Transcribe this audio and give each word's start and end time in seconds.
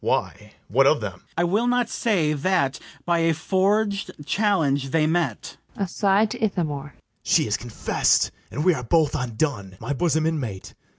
Why, 0.03 0.53
what 0.67 0.87
of 0.87 0.99
them? 0.99 1.11
FRIAR 1.11 1.11
BARNARDINE. 1.21 1.27
I 1.37 1.43
will 1.43 1.67
not 1.67 1.87
say 1.87 2.33
that 2.33 2.79
by 3.05 3.19
a 3.19 3.35
forged 3.35 4.09
challenge 4.25 4.89
they 4.89 5.05
met. 5.05 5.57
BARABAS. 5.77 6.91
She 7.21 7.45
has 7.45 7.55
confess'd, 7.55 8.31
and 8.49 8.65
we 8.65 8.73
are 8.73 8.83
both 8.83 9.13
undone, 9.13 9.77
My 9.79 9.93
bosom 9.93 10.25
inmate! 10.25 10.73